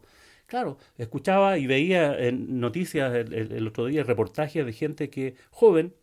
Claro, 0.52 0.76
escuchaba 0.99 1.56
y 1.56 1.66
veía 1.66 2.14
en 2.14 2.61
noticias 2.61 3.11
el, 3.14 3.66
otro 3.66 3.87
día 3.87 4.04
reportajes 4.04 4.66
de 4.66 4.73
gente 4.75 5.09
que 5.09 5.35
joven 5.50 5.94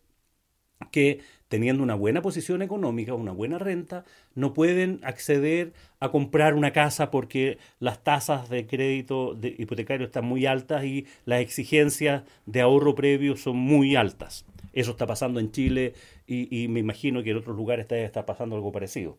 que 0.90 1.20
teniendo 1.46 1.84
una 1.84 1.94
buena 1.94 2.20
posición 2.20 2.60
económica, 2.60 3.14
una 3.14 3.30
buena 3.30 3.58
renta, 3.58 4.04
no 4.34 4.52
pueden 4.52 4.98
acceder 5.04 5.72
a 6.00 6.10
comprar 6.10 6.54
una 6.54 6.72
casa 6.72 7.12
porque 7.12 7.58
las 7.78 8.02
tasas 8.02 8.48
de 8.48 8.66
crédito 8.66 9.36
de 9.36 9.54
hipotecario 9.56 10.06
están 10.06 10.24
muy 10.24 10.46
altas 10.46 10.82
y 10.82 11.06
las 11.26 11.42
exigencias 11.42 12.24
de 12.46 12.60
ahorro 12.60 12.96
previo 12.96 13.36
son 13.36 13.56
muy 13.56 13.94
altas. 13.94 14.46
Eso 14.72 14.90
está 14.90 15.06
pasando 15.06 15.38
en 15.38 15.52
Chile 15.52 15.94
y, 16.26 16.66
me 16.66 16.80
imagino 16.80 17.22
que 17.22 17.30
en 17.30 17.36
otros 17.36 17.54
lugares 17.54 17.84
está, 17.84 17.98
está 17.98 18.26
pasando 18.26 18.56
algo 18.56 18.72
parecido. 18.72 19.16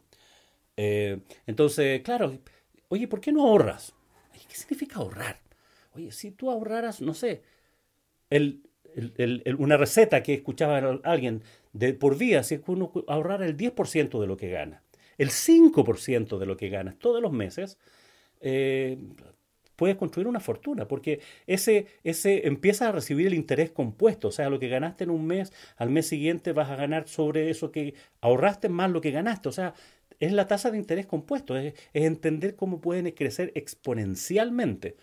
Eh, 0.75 1.21
entonces, 1.47 2.01
claro, 2.01 2.38
oye, 2.89 3.07
¿por 3.07 3.21
qué 3.21 3.31
no 3.31 3.47
ahorras? 3.47 3.95
¿Qué 4.31 4.55
significa 4.55 5.00
ahorrar? 5.00 5.39
Oye, 5.93 6.11
si 6.11 6.31
tú 6.31 6.50
ahorraras, 6.50 7.01
no 7.01 7.13
sé, 7.13 7.41
el, 8.29 8.63
una 9.57 9.77
receta 9.77 10.23
que 10.23 10.33
escuchaba 10.33 11.00
alguien 11.03 11.43
de 11.73 11.93
por 11.93 12.17
día, 12.17 12.43
si 12.43 12.59
uno 12.67 12.91
ahorrara 13.07 13.45
el 13.45 13.57
10% 13.57 14.19
de 14.19 14.27
lo 14.27 14.38
que 14.38 14.50
gana, 14.50 14.83
el 15.17 15.29
5% 15.29 16.39
de 16.39 16.45
lo 16.45 16.57
que 16.57 16.69
ganas 16.69 16.97
todos 16.97 17.21
los 17.21 17.31
meses, 17.31 17.77
eh, 18.39 18.97
puedes 19.75 19.95
construir 19.95 20.27
una 20.27 20.39
fortuna, 20.39 20.88
porque 20.88 21.21
ese, 21.47 21.88
ese 22.03 22.47
empieza 22.47 22.89
a 22.89 22.91
recibir 22.91 23.27
el 23.27 23.33
interés 23.33 23.71
compuesto, 23.71 24.27
o 24.27 24.31
sea, 24.31 24.50
lo 24.50 24.59
que 24.59 24.67
ganaste 24.67 25.05
en 25.05 25.09
un 25.09 25.25
mes, 25.25 25.51
al 25.77 25.89
mes 25.89 26.07
siguiente 26.07 26.51
vas 26.51 26.69
a 26.69 26.75
ganar 26.75 27.07
sobre 27.07 27.50
eso 27.50 27.71
que 27.71 27.95
ahorraste 28.21 28.69
más 28.69 28.91
lo 28.91 29.01
que 29.01 29.11
ganaste, 29.11 29.50
o 29.50 29.51
sea, 29.51 29.73
es 30.21 30.31
la 30.31 30.47
tasa 30.47 30.71
de 30.71 30.77
interés 30.77 31.07
compuesto, 31.07 31.57
es, 31.57 31.73
entender 31.93 32.55
cómo 32.55 32.79
pueden 32.79 33.11
crecer 33.11 33.51
exponencialmente, 33.55 34.95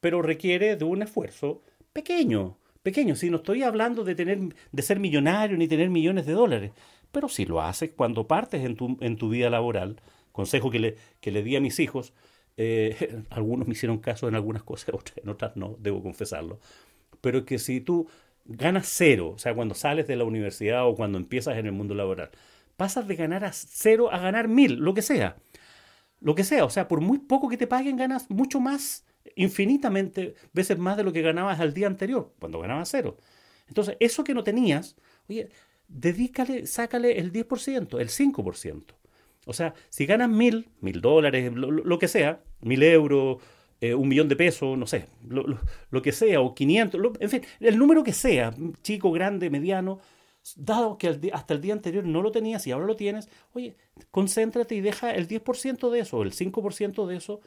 pero 0.00 0.22
requiere 0.22 0.76
de 0.76 0.84
un 0.84 1.02
esfuerzo 1.02 1.62
pequeño, 1.92 2.58
pequeño. 2.82 3.16
Si 3.16 3.30
no 3.30 3.38
estoy 3.38 3.62
hablando 3.62 4.04
de, 4.04 4.14
tener, 4.14 4.38
de 4.70 4.82
ser 4.82 5.00
millonario 5.00 5.56
ni 5.56 5.66
tener 5.66 5.88
millones 5.88 6.26
de 6.26 6.34
dólares, 6.34 6.72
pero 7.10 7.28
si 7.28 7.46
lo 7.46 7.62
haces 7.62 7.92
cuando 7.96 8.28
partes 8.28 8.64
en 8.64 8.76
tu, 8.76 8.98
en 9.00 9.16
tu 9.16 9.30
vida 9.30 9.48
laboral, 9.48 10.00
consejo 10.32 10.70
que 10.70 10.78
le, 10.78 10.96
que 11.20 11.32
le 11.32 11.42
di 11.42 11.56
a 11.56 11.60
mis 11.60 11.80
hijos, 11.80 12.12
eh, 12.58 13.22
algunos 13.30 13.66
me 13.66 13.72
hicieron 13.72 13.98
caso 13.98 14.28
en 14.28 14.34
algunas 14.34 14.62
cosas, 14.62 14.94
en 15.16 15.28
otras 15.30 15.56
no, 15.56 15.76
debo 15.80 16.02
confesarlo. 16.02 16.60
pero 17.22 17.46
que 17.46 17.58
si 17.58 17.80
tú 17.80 18.06
ganas 18.44 18.86
cero, 18.86 19.32
o 19.34 19.38
sea, 19.38 19.54
cuando 19.54 19.74
sales 19.74 20.06
de 20.06 20.16
la 20.16 20.24
universidad 20.24 20.86
o 20.86 20.94
cuando 20.94 21.16
empiezas 21.18 21.56
en 21.56 21.66
el 21.66 21.72
mundo 21.72 21.94
laboral, 21.94 22.30
pasas 22.78 23.08
de 23.08 23.16
ganar 23.16 23.44
a 23.44 23.52
cero 23.52 24.10
a 24.12 24.18
ganar 24.18 24.46
mil, 24.46 24.76
lo 24.76 24.94
que 24.94 25.02
sea. 25.02 25.36
Lo 26.20 26.36
que 26.36 26.44
sea, 26.44 26.64
o 26.64 26.70
sea, 26.70 26.86
por 26.86 27.00
muy 27.00 27.18
poco 27.18 27.48
que 27.48 27.56
te 27.56 27.66
paguen, 27.66 27.96
ganas 27.96 28.30
mucho 28.30 28.60
más, 28.60 29.04
infinitamente 29.34 30.36
veces 30.52 30.78
más 30.78 30.96
de 30.96 31.02
lo 31.02 31.12
que 31.12 31.20
ganabas 31.20 31.58
al 31.58 31.74
día 31.74 31.88
anterior, 31.88 32.32
cuando 32.38 32.60
ganabas 32.60 32.88
cero. 32.88 33.16
Entonces, 33.66 33.96
eso 33.98 34.22
que 34.22 34.32
no 34.32 34.44
tenías, 34.44 34.96
oye, 35.28 35.48
dedícale, 35.88 36.66
sácale 36.66 37.18
el 37.18 37.32
10%, 37.32 38.00
el 38.00 38.08
5%. 38.08 38.84
O 39.44 39.52
sea, 39.52 39.74
si 39.88 40.06
ganas 40.06 40.28
mil, 40.30 40.68
mil 40.80 41.00
dólares, 41.00 41.52
lo, 41.52 41.98
que 41.98 42.06
sea, 42.06 42.42
mil 42.60 42.82
euros, 42.84 43.38
eh, 43.80 43.94
un 43.94 44.08
millón 44.08 44.28
de 44.28 44.36
pesos, 44.36 44.78
no 44.78 44.86
sé, 44.86 45.06
lo, 45.28 46.02
que 46.02 46.12
sea, 46.12 46.40
o 46.40 46.54
500, 46.54 47.00
en 47.18 47.30
fin, 47.30 47.42
el 47.58 47.76
número 47.76 48.04
que 48.04 48.12
sea, 48.12 48.54
chico, 48.82 49.10
grande, 49.10 49.50
mediano, 49.50 49.98
dado 50.56 50.98
que 50.98 51.08
hasta 51.32 51.54
el 51.54 51.60
día 51.60 51.72
anterior 51.72 52.04
no 52.04 52.22
lo 52.22 52.30
tenías 52.30 52.66
y 52.66 52.72
ahora 52.72 52.86
lo 52.86 52.96
tienes, 52.96 53.28
oye, 53.52 53.76
concéntrate 54.10 54.74
y 54.74 54.80
deja 54.80 55.14
el 55.14 55.28
10% 55.28 55.90
de 55.90 56.00
eso, 56.00 56.22
el 56.22 56.32
5% 56.32 57.06
de 57.06 57.16
eso 57.16 57.40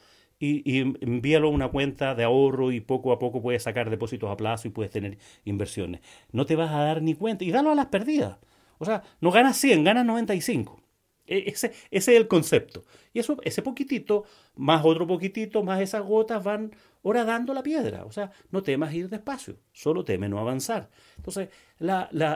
y, 0.44 0.80
envíalo 0.80 1.48
a 1.48 1.50
una 1.50 1.68
cuenta 1.68 2.14
de 2.14 2.24
ahorro 2.24 2.72
y 2.72 2.80
poco 2.80 3.12
a 3.12 3.18
poco 3.18 3.40
puedes 3.40 3.62
sacar 3.62 3.90
depósitos 3.90 4.30
a 4.30 4.36
plazo 4.36 4.68
y 4.68 4.70
puedes 4.72 4.90
tener 4.90 5.18
inversiones. 5.44 6.00
No 6.32 6.46
te 6.46 6.56
vas 6.56 6.72
a 6.72 6.82
dar 6.82 7.02
ni 7.02 7.14
cuenta 7.14 7.44
y 7.44 7.52
dalo 7.52 7.70
a 7.70 7.74
las 7.74 7.86
perdidas. 7.86 8.38
O 8.78 8.84
sea, 8.84 9.04
no 9.20 9.30
ganas 9.30 9.56
100, 9.58 9.84
ganas 9.84 10.04
95. 10.04 10.82
E, 11.26 11.44
ese, 11.46 11.68
ese 11.90 12.12
es 12.12 12.20
el 12.20 12.26
concepto. 12.26 12.84
Y 13.12 13.20
eso, 13.20 13.36
ese 13.44 13.62
poquitito, 13.62 14.24
más 14.56 14.84
otro 14.84 15.06
poquitito, 15.06 15.62
más 15.62 15.80
esas 15.80 16.02
gotas 16.02 16.42
van 16.42 16.72
horadando 17.02 17.52
la 17.54 17.62
piedra. 17.62 18.04
O 18.04 18.12
sea, 18.12 18.32
no 18.50 18.62
temas 18.62 18.94
ir 18.94 19.08
despacio, 19.08 19.58
solo 19.72 20.04
teme 20.04 20.28
no 20.28 20.38
avanzar. 20.38 20.90
Entonces, 21.16 21.48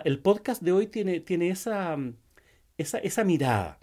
el 0.05 0.19
podcast 0.21 0.63
de 0.63 0.73
hoy 0.73 0.87
tiene, 0.89 1.21
tiene 1.21 1.49
esa, 1.51 1.97
esa, 2.77 2.99
esa 2.99 3.25
mirada 3.25 3.79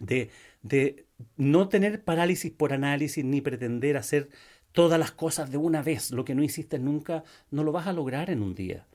de, 0.00 0.30
de 0.62 1.06
no 1.36 1.68
tener 1.68 2.04
parálisis 2.04 2.52
por 2.52 2.72
análisis 2.72 3.24
ni 3.24 3.40
pretender 3.40 3.96
hacer 3.96 4.28
todas 4.72 4.98
las 4.98 5.12
cosas 5.12 5.50
de 5.50 5.56
una 5.56 5.82
vez. 5.82 6.10
Lo 6.10 6.24
que 6.24 6.34
no 6.34 6.42
hiciste 6.42 6.78
nunca, 6.78 7.24
no 7.50 7.62
lo 7.64 7.72
vas 7.72 7.86
a 7.86 7.92
lograr 7.92 8.30
en 8.30 8.42
un 8.42 8.54
día. 8.54 8.86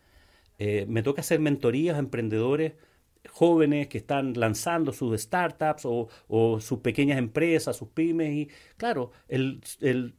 Eh, 0.60 0.86
me 0.90 1.02
toca 1.04 1.22
hacer 1.22 1.40
mentorías 1.40 1.96
a 1.96 2.00
emprendedores 2.00 2.74
jóvenes 3.30 3.88
que 3.88 3.98
están 3.98 4.34
lanzando 4.34 4.94
sus 4.94 5.20
startups 5.22 5.84
o, 5.86 6.60
sus 6.60 6.80
pequeñas 6.80 7.18
empresas, 7.18 7.78
sus 7.78 7.90
pymes. 7.90 8.32
Y 8.34 8.50
claro, 8.78 9.12
el, 9.30 9.62
el 9.82 10.16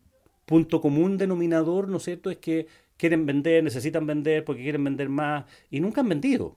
punto 0.51 0.81
común 0.81 1.17
denominador, 1.17 1.89
¿no 1.89 1.99
es 1.99 2.03
cierto?, 2.03 2.29
es 2.29 2.39
que 2.39 2.67
quieren 2.97 3.25
vender, 3.25 3.63
necesitan 3.63 4.05
vender 4.05 4.45
porque 4.45 4.63
quieren 4.63 4.83
vender 4.83 5.09
más 5.09 5.45
y 5.71 5.79
nunca 5.79 6.01
han 6.01 6.09
vendido. 6.09 6.57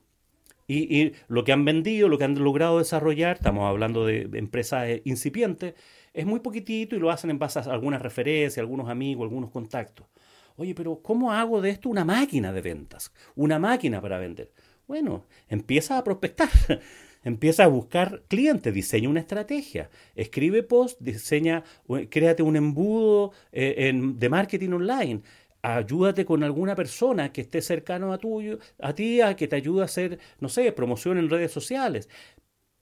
Y, 0.67 1.11
lo 1.27 1.43
que 1.43 1.51
han 1.51 1.63
vendido, 1.65 2.09
lo 2.09 2.17
que 2.17 2.23
han 2.23 2.41
logrado 2.41 2.79
desarrollar, 2.79 3.35
estamos 3.35 3.69
hablando 3.69 4.05
de 4.05 4.27
empresas 4.33 4.87
incipientes, 5.03 5.75
es 6.13 6.25
muy 6.25 6.39
poquitito 6.39 6.95
y 6.95 6.99
lo 6.99 7.11
hacen 7.11 7.29
en 7.29 7.37
base 7.37 7.59
a 7.59 7.63
algunas 7.63 8.01
referencias, 8.01 8.57
algunos 8.57 8.89
amigos, 8.89 9.25
algunos 9.25 9.51
contactos. 9.51 10.07
Oye, 10.55 10.73
pero 10.73 11.01
¿cómo 11.03 11.31
hago 11.31 11.61
de 11.61 11.69
esto 11.69 11.89
una 11.89 12.05
máquina 12.05 12.51
de 12.51 12.61
ventas? 12.61 13.11
Una 13.35 13.59
máquina 13.59 14.01
para 14.01 14.17
vender. 14.17 14.51
Bueno, 14.87 15.25
empieza 15.49 15.97
a 15.97 16.03
prospectar, 16.03 16.49
empieza 17.23 17.63
a 17.63 17.67
buscar 17.67 18.23
clientes, 18.27 18.73
diseña 18.73 19.09
una 19.09 19.19
estrategia, 19.19 19.89
escribe 20.15 20.63
post, 20.63 20.99
diseña, 21.01 21.63
créate 22.09 22.43
un 22.43 22.55
embudo 22.55 23.31
eh, 23.51 23.91
de 23.93 24.29
marketing 24.29 24.71
online, 24.71 25.21
ayúdate 25.61 26.25
con 26.25 26.43
alguna 26.43 26.75
persona 26.75 27.31
que 27.31 27.41
esté 27.41 27.61
cercano 27.61 28.13
a 28.13 28.17
tuyo, 28.17 28.59
a 28.79 28.93
ti, 28.93 29.21
a 29.21 29.35
que 29.35 29.47
te 29.47 29.55
ayude 29.55 29.81
a 29.81 29.85
hacer, 29.85 30.19
no 30.39 30.49
sé, 30.49 30.71
promoción 30.73 31.17
en 31.17 31.29
redes 31.29 31.51
sociales. 31.51 32.09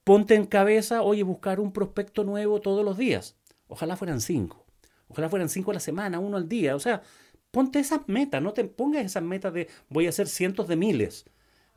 Ponte 0.04 0.34
en 0.34 0.46
cabeza, 0.46 1.02
oye, 1.02 1.22
buscar 1.22 1.60
un 1.60 1.72
prospecto 1.72 2.24
nuevo 2.24 2.60
todos 2.60 2.84
los 2.84 2.98
días. 2.98 3.36
Ojalá 3.68 3.96
fueran 3.96 4.20
cinco. 4.20 4.66
Ojalá 5.06 5.28
fueran 5.28 5.48
cinco 5.48 5.70
a 5.70 5.74
la 5.74 5.80
semana, 5.80 6.18
uno 6.18 6.36
al 6.36 6.48
día. 6.48 6.74
O 6.74 6.80
sea, 6.80 7.02
ponte 7.52 7.78
esas 7.78 8.08
metas, 8.08 8.42
no 8.42 8.52
te 8.52 8.64
pongas 8.64 9.04
esas 9.04 9.22
metas 9.22 9.52
de 9.54 9.68
voy 9.88 10.06
a 10.06 10.08
hacer 10.08 10.26
cientos 10.26 10.66
de 10.66 10.76
miles 10.76 11.26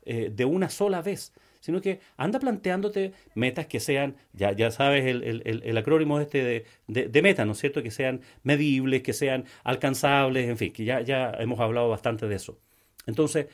eh, 0.02 0.32
de 0.34 0.44
una 0.44 0.68
sola 0.70 1.02
vez 1.02 1.32
sino 1.66 1.80
que 1.80 1.98
anda 2.16 2.38
planteándote 2.38 3.12
metas 3.34 3.66
que 3.66 3.80
sean, 3.80 4.14
ya, 4.32 4.52
ya 4.52 4.70
sabes 4.70 5.04
el, 5.04 5.42
el, 5.44 5.76
acrónimo 5.76 6.20
este 6.20 6.64
de, 6.86 7.08
de, 7.08 7.22
meta, 7.22 7.44
¿no 7.44 7.52
es 7.52 7.58
cierto? 7.58 7.82
Que 7.82 7.90
sean 7.90 8.20
medibles, 8.44 9.02
que 9.02 9.12
sean 9.12 9.46
alcanzables, 9.64 10.48
en 10.48 10.56
fin, 10.56 10.72
que 10.72 10.84
ya, 10.84 11.00
ya 11.00 11.32
hemos 11.40 11.58
hablado 11.58 11.88
bastante 11.88 12.28
de 12.28 12.36
eso. 12.36 12.60
Entonces, 13.06 13.48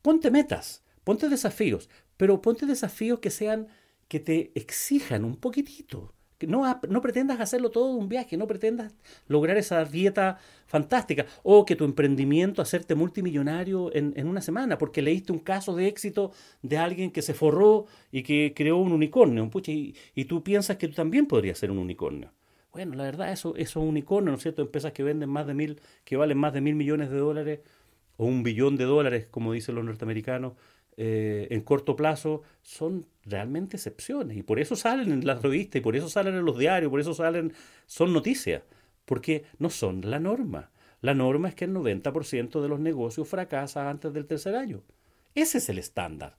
ponte 0.00 0.30
metas, 0.30 0.84
ponte 1.02 1.28
desafíos, 1.28 1.90
pero 2.16 2.40
ponte 2.40 2.66
desafíos 2.66 3.18
que 3.18 3.30
sean, 3.30 3.66
que 4.06 4.20
te 4.20 4.52
exijan 4.54 5.24
un 5.24 5.34
poquitito, 5.34 6.14
no, 6.40 6.80
no 6.88 7.00
pretendas 7.00 7.40
hacerlo 7.40 7.70
todo 7.70 7.94
de 7.94 8.00
un 8.00 8.08
viaje, 8.08 8.36
no 8.36 8.46
pretendas 8.46 8.94
lograr 9.28 9.56
esa 9.56 9.84
dieta 9.84 10.38
fantástica 10.66 11.24
o 11.42 11.64
que 11.64 11.76
tu 11.76 11.84
emprendimiento 11.84 12.60
hacerte 12.60 12.94
multimillonario 12.94 13.94
en, 13.94 14.12
en, 14.16 14.26
una 14.26 14.42
semana 14.42 14.76
porque 14.76 15.00
leíste 15.00 15.32
un 15.32 15.38
caso 15.38 15.74
de 15.74 15.86
éxito 15.86 16.32
de 16.62 16.76
alguien 16.76 17.10
que 17.10 17.22
se 17.22 17.32
forró 17.32 17.86
y 18.12 18.22
que 18.22 18.52
creó 18.54 18.76
un 18.76 18.92
unicornio. 18.92 19.50
y, 19.66 19.94
y, 20.14 20.24
tú 20.26 20.42
piensas 20.42 20.76
que 20.76 20.88
tú 20.88 20.94
también 20.94 21.26
podrías 21.26 21.58
ser 21.58 21.70
un 21.70 21.78
unicornio. 21.78 22.32
Bueno, 22.72 22.94
la 22.94 23.04
verdad, 23.04 23.32
eso, 23.32 23.56
eso 23.56 23.80
es 23.80 23.88
unicornio, 23.88 24.32
¿no 24.32 24.36
es 24.36 24.42
cierto? 24.42 24.60
Empresas 24.60 24.92
que 24.92 25.02
venden 25.02 25.30
más 25.30 25.46
de 25.46 25.54
mil, 25.54 25.80
que 26.04 26.16
valen 26.16 26.36
más 26.36 26.52
de 26.52 26.60
mil 26.60 26.74
millones 26.74 27.08
de 27.08 27.16
dólares 27.16 27.60
o 28.18 28.26
un 28.26 28.42
billón 28.42 28.76
de 28.76 28.84
dólares, 28.84 29.26
como 29.30 29.52
dicen 29.52 29.74
los 29.74 29.84
norteamericanos, 29.84 30.54
eh, 30.98 31.48
en 31.50 31.60
corto 31.60 31.96
plazo 31.96 32.42
son 32.62 33.06
realmente 33.26 33.76
excepciones 33.76 34.36
y 34.36 34.42
por 34.42 34.58
eso 34.60 34.76
salen 34.76 35.12
en 35.12 35.26
las 35.26 35.42
revistas 35.42 35.80
y 35.80 35.82
por 35.82 35.96
eso 35.96 36.08
salen 36.08 36.34
en 36.34 36.44
los 36.44 36.58
diarios, 36.58 36.90
por 36.90 37.00
eso 37.00 37.14
salen, 37.14 37.52
son 37.86 38.12
noticias, 38.12 38.62
porque 39.04 39.44
no 39.58 39.70
son 39.70 40.08
la 40.10 40.20
norma. 40.20 40.70
La 41.00 41.14
norma 41.14 41.48
es 41.48 41.54
que 41.54 41.66
el 41.66 41.74
90% 41.74 42.60
de 42.60 42.68
los 42.68 42.80
negocios 42.80 43.28
fracasa 43.28 43.90
antes 43.90 44.12
del 44.12 44.26
tercer 44.26 44.56
año. 44.56 44.82
Ese 45.34 45.58
es 45.58 45.68
el 45.68 45.78
estándar. 45.78 46.36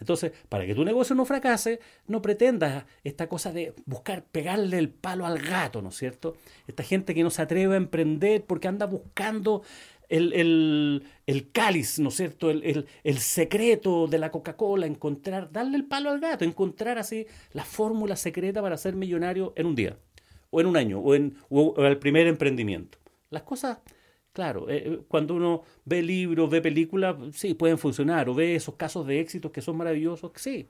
Entonces, 0.00 0.32
para 0.48 0.64
que 0.64 0.74
tu 0.74 0.84
negocio 0.84 1.16
no 1.16 1.24
fracase, 1.24 1.80
no 2.06 2.22
pretendas 2.22 2.84
esta 3.02 3.28
cosa 3.28 3.52
de 3.52 3.74
buscar 3.84 4.22
pegarle 4.24 4.78
el 4.78 4.90
palo 4.90 5.26
al 5.26 5.40
gato, 5.40 5.82
¿no 5.82 5.88
es 5.88 5.96
cierto? 5.96 6.36
Esta 6.68 6.84
gente 6.84 7.14
que 7.14 7.24
no 7.24 7.30
se 7.30 7.42
atreve 7.42 7.74
a 7.74 7.78
emprender 7.78 8.44
porque 8.44 8.68
anda 8.68 8.86
buscando 8.86 9.62
el, 10.08 11.02
el, 11.26 11.50
cáliz, 11.52 11.98
¿no 11.98 12.08
es 12.08 12.16
cierto? 12.16 12.50
El, 12.50 12.86
el 13.04 13.18
secreto 13.18 14.06
de 14.06 14.18
la 14.18 14.30
Coca-Cola, 14.30 14.86
encontrar, 14.86 15.52
darle 15.52 15.76
el 15.76 15.84
palo 15.84 16.10
al 16.10 16.20
gato, 16.20 16.44
encontrar 16.44 16.98
así 16.98 17.26
la 17.52 17.64
fórmula 17.64 18.16
secreta 18.16 18.62
para 18.62 18.76
ser 18.76 18.94
millonario 18.94 19.52
en 19.56 19.66
un 19.66 19.74
día, 19.74 19.98
o 20.50 20.60
en 20.60 20.66
un 20.66 20.76
año, 20.76 21.00
o 21.00 21.14
en 21.14 21.36
el 21.50 21.98
primer 21.98 22.26
emprendimiento. 22.26 22.98
Las 23.30 23.42
cosas, 23.42 23.78
claro, 24.32 24.70
eh, 24.70 24.82
eh, 24.86 25.00
cuando 25.08 25.34
uno 25.34 25.62
ve 25.84 26.02
libros, 26.02 26.48
ve 26.48 26.62
películas, 26.62 27.16
sí, 27.32 27.54
pueden 27.54 27.78
funcionar, 27.78 28.28
o 28.28 28.34
ve 28.34 28.54
esos 28.54 28.76
casos 28.76 29.06
de 29.06 29.20
éxitos 29.20 29.52
que 29.52 29.60
son 29.60 29.76
maravillosos, 29.76 30.32
sí, 30.36 30.68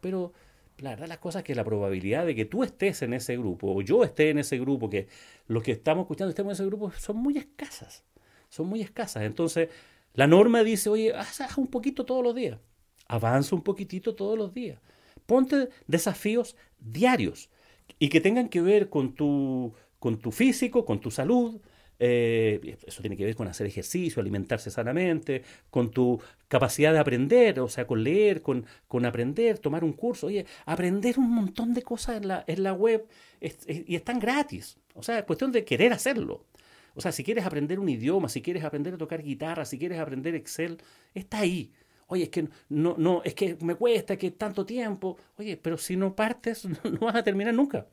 pero 0.00 0.32
la 0.78 0.90
verdad 0.90 1.08
las 1.08 1.18
cosas 1.18 1.40
es 1.40 1.44
que 1.44 1.54
la 1.54 1.64
probabilidad 1.64 2.24
de 2.24 2.34
que 2.34 2.46
tú 2.46 2.64
estés 2.64 3.02
en 3.02 3.12
ese 3.12 3.36
grupo, 3.36 3.74
o 3.74 3.82
yo 3.82 4.04
esté 4.04 4.30
en 4.30 4.38
ese 4.38 4.58
grupo, 4.58 4.88
que 4.88 5.08
los 5.46 5.62
que 5.62 5.72
estamos 5.72 6.04
escuchando 6.04 6.30
estemos 6.30 6.52
en 6.52 6.54
ese 6.54 6.66
grupo, 6.66 6.90
son 6.92 7.16
muy 7.16 7.36
escasas 7.36 8.04
son 8.48 8.66
muy 8.66 8.80
escasas. 8.80 9.24
Entonces, 9.24 9.68
la 10.14 10.26
norma 10.26 10.62
dice, 10.62 10.88
oye, 10.88 11.14
haz, 11.14 11.58
un 11.58 11.68
poquito 11.68 12.04
todos 12.04 12.22
los 12.22 12.34
días, 12.34 12.58
avanza 13.06 13.54
un 13.54 13.62
poquitito 13.62 14.14
todos 14.14 14.36
los 14.36 14.52
días, 14.52 14.80
ponte 15.26 15.68
desafíos 15.86 16.56
diarios 16.78 17.50
y 17.98 18.08
que 18.08 18.20
tengan 18.20 18.48
que 18.48 18.60
ver 18.60 18.88
con 18.90 19.14
tu, 19.14 19.72
con 19.98 20.18
tu 20.18 20.30
físico, 20.32 20.84
con 20.84 21.00
tu 21.00 21.10
salud, 21.10 21.60
eh, 22.00 22.78
eso 22.86 23.00
tiene 23.00 23.16
que 23.16 23.24
ver 23.24 23.34
con 23.34 23.48
hacer 23.48 23.66
ejercicio, 23.66 24.20
alimentarse 24.20 24.70
sanamente, 24.70 25.42
con 25.70 25.90
tu 25.90 26.20
capacidad 26.46 26.92
de 26.92 27.00
aprender, 27.00 27.58
o 27.60 27.68
sea, 27.68 27.86
con 27.86 28.04
leer, 28.04 28.40
con, 28.42 28.66
con 28.86 29.04
aprender, 29.04 29.58
tomar 29.58 29.84
un 29.84 29.92
curso. 29.92 30.28
Oye, 30.28 30.46
aprender 30.64 31.18
un 31.18 31.30
montón 31.30 31.74
de 31.74 31.82
cosas 31.82 32.18
en 32.18 32.28
la, 32.28 32.44
en 32.46 32.62
la 32.62 32.72
web 32.72 33.06
y 33.40 33.96
están 33.96 34.20
gratis. 34.20 34.78
O 34.94 35.02
sea, 35.02 35.18
es 35.18 35.24
cuestión 35.24 35.52
de 35.52 35.64
querer 35.64 35.92
hacerlo. 35.92 36.44
O 36.94 37.00
sea, 37.00 37.12
si 37.12 37.24
quieres 37.24 37.46
aprender 37.46 37.78
un 37.78 37.88
idioma, 37.88 38.28
si 38.28 38.42
quieres 38.42 38.64
aprender 38.64 38.94
a 38.94 38.98
tocar 38.98 39.22
guitarra, 39.22 39.64
si 39.64 39.78
quieres 39.78 39.98
aprender 39.98 40.34
Excel, 40.34 40.78
está 41.14 41.40
ahí. 41.40 41.72
Oye, 42.06 42.24
es 42.24 42.28
que 42.30 42.48
no, 42.68 42.94
no, 42.98 43.22
es 43.24 43.34
que 43.34 43.56
me 43.62 43.74
cuesta, 43.74 44.16
que 44.16 44.30
tanto 44.30 44.64
tiempo. 44.64 45.18
Oye, 45.36 45.56
pero 45.56 45.76
si 45.78 45.96
no 45.96 46.14
partes, 46.16 46.64
no 46.84 46.98
vas 47.00 47.16
a 47.16 47.22
terminar 47.22 47.54
nunca. 47.54 47.86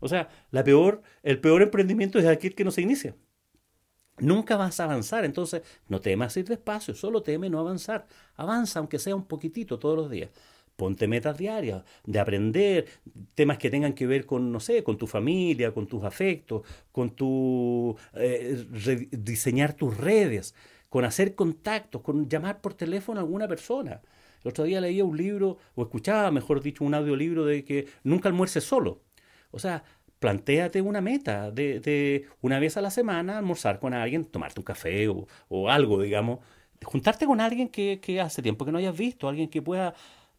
O 0.00 0.08
sea, 0.08 0.28
la 0.50 0.62
peor, 0.64 1.02
el 1.22 1.40
peor 1.40 1.62
emprendimiento 1.62 2.18
es 2.18 2.26
aquel 2.26 2.54
que 2.54 2.64
no 2.64 2.70
se 2.70 2.82
inicia. 2.82 3.16
Nunca 4.18 4.56
vas 4.56 4.80
a 4.80 4.84
avanzar, 4.84 5.24
entonces 5.24 5.62
no 5.88 6.00
temas 6.00 6.36
ir 6.36 6.44
despacio, 6.44 6.94
solo 6.94 7.22
teme 7.22 7.50
no 7.50 7.60
avanzar. 7.60 8.06
Avanza 8.34 8.80
aunque 8.80 8.98
sea 8.98 9.14
un 9.14 9.26
poquitito 9.26 9.78
todos 9.78 9.96
los 9.96 10.10
días 10.10 10.30
ponte 10.78 11.08
metas 11.08 11.36
diarias, 11.36 11.82
de 12.06 12.20
aprender 12.20 12.86
temas 13.34 13.58
que 13.58 13.68
tengan 13.68 13.94
que 13.94 14.06
ver 14.06 14.26
con, 14.26 14.52
no 14.52 14.60
sé, 14.60 14.84
con 14.84 14.96
tu 14.96 15.08
familia, 15.08 15.74
con 15.74 15.88
tus 15.88 16.04
afectos, 16.04 16.62
con 16.92 17.10
tu 17.10 17.96
eh, 18.14 18.64
diseñar 19.10 19.72
tus 19.74 19.96
redes, 19.96 20.54
con 20.88 21.04
hacer 21.04 21.34
contactos, 21.34 22.00
con 22.00 22.28
llamar 22.28 22.60
por 22.60 22.74
teléfono 22.74 23.18
a 23.18 23.24
alguna 23.24 23.48
persona. 23.48 24.00
El 24.44 24.50
otro 24.50 24.62
día 24.64 24.80
leía 24.80 25.04
un 25.04 25.16
libro, 25.16 25.58
o 25.74 25.82
escuchaba, 25.82 26.30
mejor 26.30 26.62
dicho, 26.62 26.84
un 26.84 26.94
audiolibro 26.94 27.44
de 27.44 27.64
que 27.64 27.88
nunca 28.04 28.28
almuerces 28.28 28.62
solo. 28.62 29.02
O 29.50 29.58
sea, 29.58 29.82
plantéate 30.20 30.80
una 30.80 31.00
meta 31.00 31.50
de, 31.50 32.24
una 32.40 32.60
vez 32.60 32.76
a 32.76 32.82
la 32.82 32.92
semana 32.92 33.38
almorzar 33.38 33.80
con 33.80 33.94
alguien, 33.94 34.24
tomarte 34.26 34.60
un 34.60 34.64
café 34.64 35.08
o, 35.08 35.68
algo, 35.68 36.00
digamos. 36.02 36.38
Juntarte 36.84 37.26
con 37.26 37.40
alguien 37.40 37.68
que, 37.68 37.98
que, 38.00 38.20
hace 38.20 38.42
tiempo 38.42 38.64
que 38.64 38.70
no 38.70 38.78
hayas 38.78 38.96
visto, 38.96 39.28
alguien 39.28 39.48
que 39.50 39.60
pueda 39.60 39.94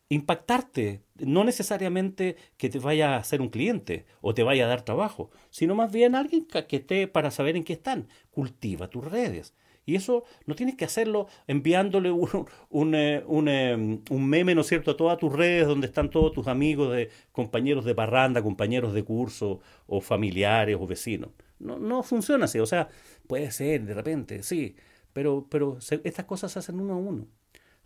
impactarte, 0.10 1.04
no 1.18 1.44
necesariamente 1.44 2.36
que 2.58 2.70
te 2.70 2.80
vaya 2.80 3.16
a 3.16 3.24
ser 3.24 3.42
un 3.42 3.50
cliente 3.50 4.06
o 4.22 4.34
te 4.34 4.44
vaya 4.44 4.66
a 4.66 4.68
dar 4.68 4.84
trabajo, 4.84 5.30
sino 5.52 5.76
más 5.76 5.92
bien 5.92 6.16
alguien 6.16 6.46
que 6.46 6.76
esté 6.78 7.08
para 7.08 7.32
saber 7.32 7.56
en 7.56 7.64
qué 7.64 7.74
están. 7.74 8.08
Cultiva 8.32 8.90
tus 8.90 9.06
redes. 9.06 9.54
Y 9.86 9.96
eso 9.96 10.24
no 10.46 10.56
tienes 10.56 10.76
que 10.76 10.86
hacerlo 10.86 11.28
enviándole 11.48 12.12
un, 12.12 12.94
eh, 12.94 13.24
eh, 13.28 14.00
un, 14.10 14.30
meme, 14.30 14.54
¿no 14.54 14.64
cierto?, 14.64 14.92
a 14.92 14.98
todas 14.98 15.18
tus 15.18 15.34
redes 15.34 15.66
donde 15.66 15.88
están 15.88 16.12
todos 16.12 16.32
tus 16.32 16.48
amigos, 16.48 16.96
de, 16.96 17.10
compañeros 17.32 17.86
de 17.86 17.96
parranda, 17.96 18.44
compañeros 18.44 18.94
de 18.94 19.04
curso, 19.04 19.62
o 19.88 20.00
familiares 20.00 20.78
o 20.80 20.86
vecinos. 20.86 21.32
No, 21.58 21.80
no 21.80 22.04
funciona 22.04 22.46
así. 22.46 22.60
O 22.60 22.68
sea, 22.68 22.90
puede 23.28 23.50
ser 23.50 23.84
de 23.86 23.96
repente, 23.96 24.44
sí, 24.44 24.76
pero, 25.12 25.48
pero 25.50 25.80
estas 26.04 26.26
cosas 26.26 26.52
se 26.52 26.60
hacen 26.60 26.80
uno 26.80 26.94
a 26.94 26.98
uno. 26.98 27.28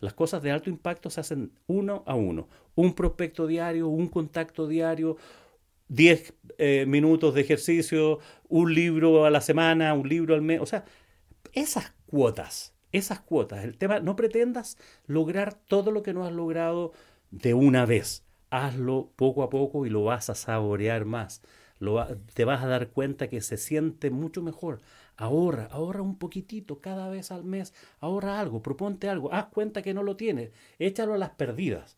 Las 0.04 0.14
cosas 0.14 0.44
de 0.44 0.52
alto 0.52 0.70
impacto 0.70 1.10
se 1.10 1.22
hacen 1.22 1.54
uno 1.66 2.04
a 2.06 2.14
uno. 2.16 2.50
Un 2.76 2.94
prospecto 2.94 3.48
diario, 3.48 3.88
un 3.88 4.10
contacto 4.10 4.68
diario, 4.68 5.16
10 5.88 6.34
eh, 6.58 6.86
minutos 6.86 7.34
de 7.34 7.40
ejercicio, 7.40 8.20
un 8.50 8.74
libro 8.74 9.24
a 9.24 9.30
la 9.30 9.40
semana, 9.40 9.94
un 9.94 10.10
libro 10.10 10.36
al 10.36 10.42
mes. 10.42 10.60
O 10.60 10.66
sea, 10.66 10.84
esas 11.54 11.94
cuotas, 12.06 12.74
esas 12.92 13.22
cuotas, 13.22 13.64
el 13.64 13.78
tema, 13.78 14.02
no 14.02 14.18
pretendas 14.18 14.78
lograr 15.08 15.54
todo 15.54 15.90
lo 15.92 16.04
que 16.04 16.14
no 16.14 16.26
has 16.26 16.34
logrado 16.34 16.92
de 17.32 17.54
una 17.54 17.86
vez. 17.86 18.26
Hazlo 18.50 19.10
poco 19.16 19.42
a 19.42 19.50
poco 19.50 19.86
y 19.86 19.90
lo 19.90 20.04
vas 20.04 20.30
a 20.30 20.36
saborear 20.36 21.06
más. 21.06 21.42
Lo, 21.80 22.06
te 22.34 22.46
vas 22.46 22.64
a 22.64 22.68
dar 22.68 22.90
cuenta 22.90 23.30
que 23.30 23.42
se 23.42 23.58
siente 23.58 24.10
mucho 24.10 24.42
mejor. 24.42 24.82
Ahorra, 25.18 25.68
ahorra 25.72 26.02
un 26.02 26.18
poquitito 26.18 26.80
cada 26.80 27.10
vez 27.10 27.32
al 27.32 27.44
mes, 27.44 27.74
ahorra 28.00 28.40
algo, 28.40 28.62
proponte 28.62 29.10
algo, 29.10 29.32
haz 29.34 29.48
cuenta 29.48 29.82
que 29.82 29.94
no 29.94 30.02
lo 30.04 30.16
tienes, 30.16 30.52
échalo 30.80 31.14
a 31.14 31.18
las 31.18 31.32
perdidas. 31.32 31.98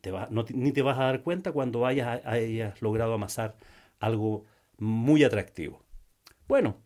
Te 0.00 0.10
va, 0.10 0.28
ni 0.54 0.72
te 0.72 0.82
vas 0.82 0.98
a 0.98 1.04
dar 1.04 1.22
cuenta 1.22 1.52
cuando 1.52 1.86
hayas, 1.86 2.24
hayas 2.26 2.80
logrado 2.82 3.14
amasar 3.14 3.56
algo 3.98 4.44
muy 4.78 5.24
atractivo. 5.24 5.82
Bueno, 6.48 6.78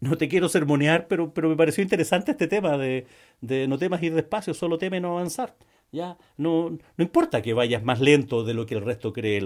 no 0.00 0.16
te 0.16 0.28
quiero 0.28 0.48
sermonear, 0.48 1.08
pero, 1.08 1.32
pero 1.34 1.48
me 1.48 1.56
pareció 1.56 1.82
interesante 1.82 2.32
este 2.32 2.48
tema 2.48 2.78
de, 2.78 3.06
de 3.40 3.68
no 3.68 3.78
temas 3.78 4.02
ir 4.02 4.14
despacio, 4.14 4.54
solo 4.54 4.78
teme 4.78 5.00
no 5.00 5.12
avanzar. 5.18 5.56
Ya, 5.92 6.16
no, 6.38 6.70
no 6.70 7.04
importa 7.04 7.42
que 7.42 7.52
vayas 7.52 7.84
más 7.84 8.00
lento 8.00 8.44
de 8.44 8.54
lo 8.54 8.64
que 8.64 8.74
el 8.74 8.80
resto 8.80 9.12
cree. 9.12 9.42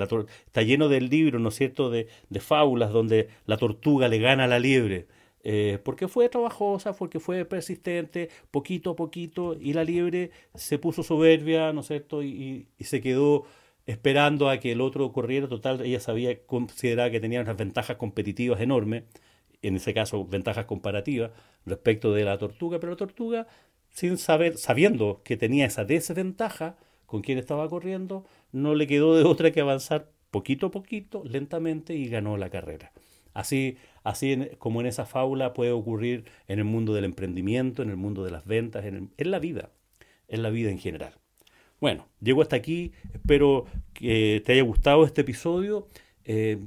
Está 0.47 0.63
lleno 0.63 0.89
del 0.89 1.09
libro, 1.09 1.41
¿no 1.41 1.49
es 1.49 1.57
cierto?, 1.57 1.91
de, 1.91 2.07
de, 2.31 2.41
fábulas 2.41 2.93
donde 2.93 3.29
la 3.47 3.57
tortuga 3.57 4.07
le 4.07 4.21
gana 4.21 4.45
a 4.45 4.47
la 4.47 4.61
liebre. 4.61 5.09
Eh, 5.43 5.81
porque 5.85 6.07
fue 6.07 6.29
trabajosa, 6.29 6.93
porque 6.95 7.19
fue 7.19 7.45
persistente, 7.45 8.31
poquito 8.53 8.91
a 8.91 8.97
poquito, 8.97 9.57
y 9.61 9.73
la 9.73 9.83
liebre 9.83 10.31
se 10.55 10.79
puso 10.79 11.03
soberbia, 11.03 11.73
¿no 11.73 11.81
es 11.81 11.89
cierto?, 11.89 12.23
y, 12.23 12.69
y, 12.79 12.85
se 12.85 13.01
quedó 13.01 13.45
esperando 13.87 14.49
a 14.49 14.59
que 14.59 14.73
el 14.73 14.81
otro 14.81 15.13
corriera. 15.13 15.49
Total, 15.49 15.81
ella 15.81 16.01
sabía, 16.01 16.47
consideraba 16.47 17.11
que 17.11 17.21
tenía 17.21 17.41
unas 17.41 17.57
ventajas 17.57 17.97
competitivas 17.97 18.61
enormes 18.61 19.05
en 19.63 19.77
ese 19.77 19.95
caso 19.95 20.25
ventajas 20.25 20.67
comparativas 20.67 21.33
respecto 21.65 22.13
de 22.13 22.25
la 22.25 22.39
tortuga, 22.39 22.79
pero 22.79 22.93
la 22.93 22.97
tortuga, 22.97 23.47
sin 23.97 24.19
saber, 24.19 24.59
sabiendo 24.59 25.23
que 25.25 25.39
tenía 25.39 25.65
esa 25.65 25.87
desventaja 25.87 26.77
con 27.07 27.23
quien 27.23 27.39
estaba 27.39 27.67
corriendo, 27.67 28.27
no 28.53 28.75
le 28.75 28.87
quedó 28.87 29.17
de 29.17 29.25
otra 29.25 29.53
que 29.53 29.63
avanzar 29.63 30.11
poquito 30.31 30.67
a 30.67 30.71
poquito, 30.71 31.23
lentamente, 31.25 31.95
y 31.95 32.09
ganó 32.09 32.37
la 32.37 32.51
carrera. 32.51 32.93
Así, 33.33 33.79
así 34.05 34.49
como 34.59 34.83
en 34.83 34.87
esa 34.87 35.07
fábula 35.07 35.55
puede 35.55 35.71
ocurrir 35.71 36.27
en 36.47 36.59
el 36.59 36.67
mundo 36.67 36.93
del 36.93 37.05
emprendimiento, 37.05 37.83
en 37.83 37.89
el 37.89 37.97
mundo 37.97 38.23
de 38.23 38.33
las 38.33 38.47
ventas, 38.47 38.85
en, 38.85 39.13
en 39.17 39.31
la 39.31 39.39
vida, 39.39 39.71
en 40.29 40.43
la 40.43 40.51
vida 40.51 40.71
en 40.71 40.79
general. 40.79 41.15
Bueno, 41.81 42.07
llego 42.21 42.43
hasta 42.43 42.57
aquí, 42.57 42.93
espero 43.15 43.65
que 43.95 44.43
te 44.45 44.53
haya 44.53 44.63
gustado 44.63 45.07
este 45.07 45.23
episodio 45.23 45.89
eh, 46.29 46.59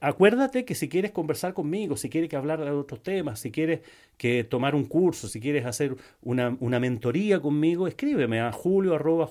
acuérdate 0.00 0.64
que 0.64 0.74
si 0.74 0.88
quieres 0.88 1.12
conversar 1.12 1.54
conmigo, 1.54 1.96
si 1.96 2.10
quieres 2.10 2.28
que 2.28 2.34
hablar 2.34 2.64
de 2.64 2.72
otros 2.72 3.00
temas, 3.00 3.38
si 3.38 3.52
quieres 3.52 3.80
que 4.16 4.42
tomar 4.42 4.74
un 4.74 4.86
curso, 4.86 5.28
si 5.28 5.38
quieres 5.38 5.66
hacer 5.66 5.94
una, 6.20 6.50
mentoría 6.80 7.38
conmigo, 7.38 7.86
escríbeme 7.86 8.40
a 8.40 8.50
julio 8.50 8.96
arroba 8.96 9.30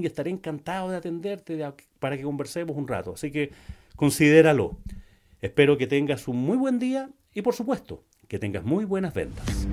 y 0.00 0.06
estaré 0.06 0.30
encantado 0.30 0.90
de 0.90 0.96
atenderte 0.96 1.62
para 1.98 2.16
que 2.16 2.22
conversemos 2.22 2.78
un 2.78 2.88
rato. 2.88 3.12
Así 3.12 3.30
que 3.30 3.50
considéralo. 3.94 4.78
Espero 5.42 5.76
que 5.76 5.86
tengas 5.86 6.28
un 6.28 6.38
muy 6.38 6.56
buen 6.56 6.78
día 6.78 7.10
y 7.34 7.42
por 7.42 7.54
supuesto 7.54 8.04
que 8.26 8.38
tengas 8.38 8.64
muy 8.64 8.86
buenas 8.86 9.12
ventas. 9.12 9.68